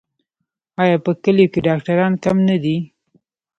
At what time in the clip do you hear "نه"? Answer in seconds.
2.47-2.55